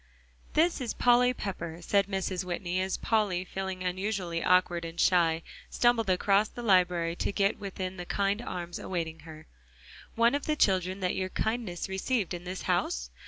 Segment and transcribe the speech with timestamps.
[0.53, 2.43] "This is Polly Pepper," said Mrs.
[2.43, 7.97] Whitney, as Polly, feeling unusually awkward and shy, stumbled across the library to get within
[7.97, 9.45] the kind arms awaiting her.
[10.15, 13.11] "One of the children that your kindness received in this house?"